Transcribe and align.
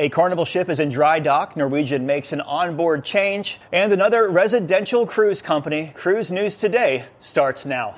A 0.00 0.08
Carnival 0.08 0.46
ship 0.46 0.70
is 0.70 0.80
in 0.80 0.88
dry 0.88 1.20
dock. 1.20 1.58
Norwegian 1.58 2.06
makes 2.06 2.32
an 2.32 2.40
onboard 2.40 3.04
change. 3.04 3.60
And 3.70 3.92
another 3.92 4.30
residential 4.30 5.06
cruise 5.06 5.42
company, 5.42 5.92
Cruise 5.94 6.30
News 6.30 6.56
Today, 6.56 7.04
starts 7.18 7.66
now. 7.66 7.90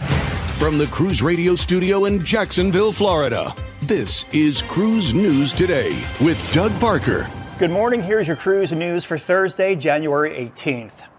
From 0.58 0.78
the 0.78 0.86
Cruise 0.86 1.22
Radio 1.22 1.54
studio 1.54 2.06
in 2.06 2.24
Jacksonville, 2.24 2.90
Florida, 2.90 3.54
this 3.82 4.26
is 4.32 4.62
Cruise 4.62 5.14
News 5.14 5.52
Today 5.52 5.92
with 6.20 6.52
Doug 6.52 6.72
Parker. 6.80 7.28
Good 7.60 7.70
morning. 7.70 8.02
Here's 8.02 8.26
your 8.26 8.36
cruise 8.36 8.72
news 8.72 9.04
for 9.04 9.16
Thursday, 9.16 9.76
January 9.76 10.30
18th. 10.30 11.11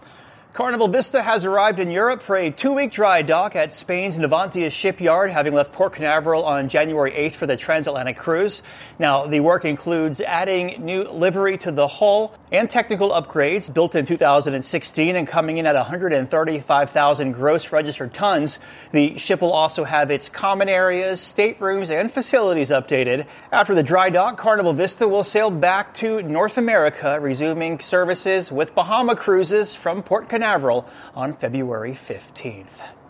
Carnival 0.53 0.87
Vista 0.87 1.23
has 1.23 1.45
arrived 1.45 1.79
in 1.79 1.89
Europe 1.89 2.21
for 2.21 2.35
a 2.35 2.51
two 2.51 2.73
week 2.73 2.91
dry 2.91 3.23
dock 3.23 3.55
at 3.55 3.73
Spain's 3.73 4.19
Navantia 4.19 4.71
shipyard, 4.71 5.31
having 5.31 5.55
left 5.55 5.71
Port 5.71 5.93
Canaveral 5.93 6.45
on 6.45 6.69
January 6.69 7.09
8th 7.09 7.33
for 7.33 7.47
the 7.47 7.57
transatlantic 7.57 8.17
cruise. 8.17 8.61
Now, 8.99 9.25
the 9.25 9.39
work 9.39 9.65
includes 9.65 10.21
adding 10.21 10.85
new 10.85 11.05
livery 11.05 11.57
to 11.57 11.71
the 11.71 11.87
hull 11.87 12.35
and 12.51 12.69
technical 12.69 13.09
upgrades 13.09 13.73
built 13.73 13.95
in 13.95 14.05
2016 14.05 15.15
and 15.15 15.27
coming 15.27 15.57
in 15.57 15.65
at 15.65 15.73
135,000 15.73 17.31
gross 17.31 17.71
registered 17.71 18.13
tons. 18.13 18.59
The 18.91 19.17
ship 19.17 19.41
will 19.41 19.53
also 19.53 19.83
have 19.83 20.11
its 20.11 20.29
common 20.29 20.69
areas, 20.69 21.19
staterooms, 21.19 21.89
and 21.89 22.11
facilities 22.11 22.69
updated. 22.69 23.25
After 23.51 23.73
the 23.73 23.81
dry 23.81 24.11
dock, 24.11 24.37
Carnival 24.37 24.73
Vista 24.73 25.07
will 25.07 25.23
sail 25.23 25.49
back 25.49 25.95
to 25.95 26.21
North 26.21 26.59
America, 26.59 27.17
resuming 27.19 27.79
services 27.79 28.51
with 28.51 28.75
Bahama 28.75 29.15
cruises 29.15 29.73
from 29.73 30.03
Port 30.03 30.29
Canaveral 30.29 30.42
Canaveral 30.43 30.85
on 31.15 31.37
February 31.37 31.93
15th. 31.93 33.02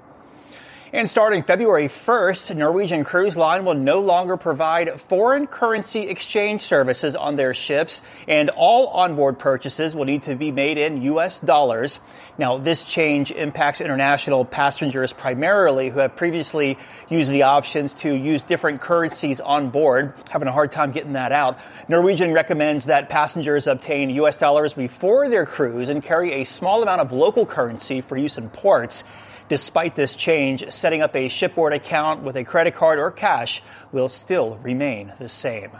And 0.96 1.10
starting 1.10 1.42
February 1.42 1.88
1st, 1.88 2.56
Norwegian 2.56 3.04
Cruise 3.04 3.36
Line 3.36 3.66
will 3.66 3.74
no 3.74 4.02
longer 4.02 4.38
provide 4.38 5.02
foreign 5.02 5.48
currency 5.48 6.02
exchange 6.02 6.62
services 6.62 7.16
on 7.16 7.36
their 7.36 7.56
ships, 7.56 8.04
and 8.28 8.52
all 8.52 8.90
onboard 8.90 9.40
purchases 9.40 9.96
will 9.96 10.06
need 10.06 10.22
to 10.24 10.36
be 10.36 10.52
made 10.52 10.78
in 10.78 11.02
U.S. 11.02 11.40
dollars. 11.40 12.00
Now, 12.38 12.60
this 12.60 12.84
change 12.84 13.32
impacts 13.32 13.82
international 13.82 14.46
passengers 14.46 15.14
primarily 15.14 15.90
who 15.90 15.98
have 15.98 16.16
previously 16.16 16.78
used 17.10 17.32
the 17.32 17.42
options 17.42 17.96
to 17.96 18.14
use 18.14 18.44
different 18.44 18.80
currencies 18.80 19.42
on 19.42 19.72
board, 19.72 20.14
having 20.30 20.48
a 20.48 20.52
hard 20.52 20.72
time 20.72 20.92
getting 20.92 21.14
that 21.14 21.32
out. 21.32 21.58
Norwegian 21.88 22.34
recommends 22.34 22.86
that 22.86 23.10
passengers 23.10 23.66
obtain 23.66 24.12
U.S. 24.12 24.38
dollars 24.38 24.76
before 24.76 25.28
their 25.28 25.48
cruise 25.48 25.90
and 25.90 26.04
carry 26.04 26.34
a 26.34 26.44
small 26.44 26.84
amount 26.84 27.02
of 27.02 27.12
local 27.12 27.48
currency 27.48 28.00
for 28.02 28.16
use 28.16 28.38
in 28.38 28.48
ports. 28.52 29.04
Despite 29.50 29.96
this 29.96 30.16
change, 30.16 30.72
setting 30.72 31.02
up 31.02 31.16
a 31.16 31.28
shipboard 31.28 31.74
account 31.74 32.24
with 32.24 32.38
a 32.38 32.44
credit 32.44 32.76
card 32.76 33.00
or 33.00 33.12
cash 33.12 33.62
will 33.92 34.10
still 34.10 34.58
remain 34.58 35.14
the 35.20 35.30
same. 35.30 35.72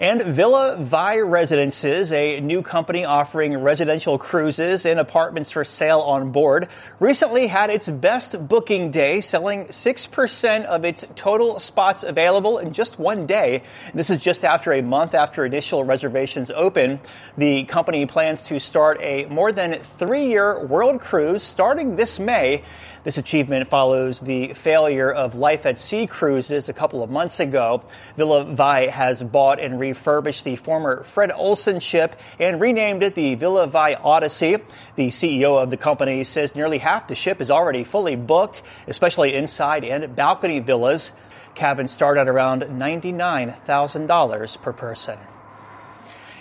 And 0.00 0.22
Villa 0.22 0.76
Vie 0.76 1.20
Residences, 1.20 2.12
a 2.12 2.40
new 2.40 2.62
company 2.62 3.04
offering 3.04 3.56
residential 3.56 4.18
cruises 4.18 4.84
and 4.86 4.98
apartments 4.98 5.52
for 5.52 5.62
sale 5.62 6.00
on 6.00 6.32
board, 6.32 6.66
recently 6.98 7.46
had 7.46 7.70
its 7.70 7.88
best 7.88 8.48
booking 8.48 8.90
day, 8.90 9.20
selling 9.20 9.66
6% 9.66 10.64
of 10.64 10.84
its 10.84 11.04
total 11.14 11.60
spots 11.60 12.02
available 12.02 12.58
in 12.58 12.72
just 12.72 12.98
one 12.98 13.26
day. 13.26 13.62
This 13.94 14.10
is 14.10 14.18
just 14.18 14.44
after 14.44 14.72
a 14.72 14.82
month 14.82 15.14
after 15.14 15.44
initial 15.44 15.84
reservations 15.84 16.50
open. 16.50 16.98
The 17.38 17.62
company 17.62 18.04
plans 18.06 18.42
to 18.44 18.58
start 18.58 19.00
a 19.00 19.26
more 19.26 19.52
than 19.52 19.80
three 19.80 20.26
year 20.26 20.66
world 20.66 21.00
cruise 21.00 21.44
starting 21.44 21.94
this 21.94 22.18
May. 22.18 22.64
This 23.04 23.18
achievement 23.18 23.68
follows 23.68 24.18
the 24.18 24.54
failure 24.54 25.12
of 25.12 25.34
Life 25.34 25.66
at 25.66 25.78
Sea 25.78 26.06
cruises 26.06 26.70
a 26.70 26.72
couple 26.72 27.02
of 27.02 27.10
months 27.10 27.38
ago. 27.38 27.82
Villa 28.16 28.46
Vie 28.46 28.86
has 28.86 29.22
bought 29.22 29.60
and 29.60 29.78
refurbished 29.84 30.44
the 30.44 30.56
former 30.56 31.02
Fred 31.02 31.30
Olsen 31.34 31.80
ship 31.80 32.18
and 32.38 32.60
renamed 32.60 33.02
it 33.02 33.14
the 33.14 33.34
Villa 33.34 33.66
Vie 33.66 33.94
Odyssey. 33.94 34.56
The 34.96 35.08
CEO 35.08 35.62
of 35.62 35.68
the 35.68 35.76
company 35.76 36.24
says 36.24 36.54
nearly 36.54 36.78
half 36.78 37.08
the 37.08 37.14
ship 37.14 37.42
is 37.42 37.50
already 37.50 37.84
fully 37.84 38.16
booked, 38.16 38.62
especially 38.86 39.34
inside 39.34 39.84
and 39.84 40.16
balcony 40.16 40.60
villas. 40.60 41.12
Cabins 41.54 41.92
start 41.92 42.16
at 42.18 42.28
around 42.28 42.62
$99,000 42.62 44.62
per 44.62 44.72
person. 44.72 45.18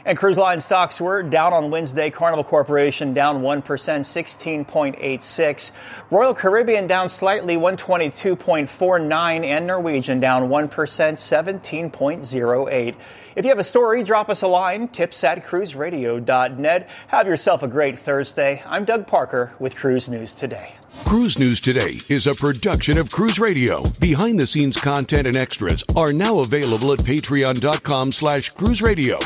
And 0.06 0.18
cruise 0.18 0.38
line 0.38 0.60
stocks 0.60 1.00
were 1.00 1.24
down 1.24 1.54
on 1.54 1.72
Wednesday. 1.72 2.10
Carnival 2.10 2.44
Corporation 2.44 3.14
down 3.14 3.42
1%, 3.42 3.64
16.86. 3.64 5.72
Royal 6.12 6.34
Caribbean 6.34 6.88
down 6.88 7.08
slightly, 7.08 7.56
122.49. 7.56 9.46
And 9.46 9.68
Norwegian 9.68 10.20
down 10.20 10.50
1%, 10.50 10.70
17.08. 10.70 12.96
If 13.36 13.46
you 13.46 13.50
have 13.50 13.60
a 13.60 13.64
story, 13.64 14.04
drop 14.04 14.30
us 14.30 14.42
a 14.42 14.48
line, 14.48 14.90
tips 14.90 15.24
at 15.24 15.46
cruiseradio.net. 15.46 16.90
Have 17.08 17.28
yourself 17.28 17.64
a 17.64 17.68
great 17.68 17.98
Thursday. 17.98 18.62
I'm 18.66 18.86
Doug 18.86 19.08
Parker 19.08 19.54
with 19.58 19.76
Cruise 19.76 20.10
News 20.10 20.34
Today. 20.34 20.76
Cruise 21.06 21.40
News 21.40 21.60
Today 21.60 21.98
is 22.10 22.28
a 22.28 22.36
production 22.36 22.98
of 22.98 23.12
Cruise 23.12 23.40
Radio. 23.40 23.84
Behind 24.00 24.40
the 24.40 24.46
scenes 24.46 24.78
content 24.78 25.26
and 25.26 25.36
extras 25.36 25.84
are 25.96 26.14
now 26.14 26.40
available 26.40 26.92
at 26.92 27.00
patreon.com 27.00 28.12
slash 28.12 28.52
cruise 28.52 28.82
radio. 28.82 29.18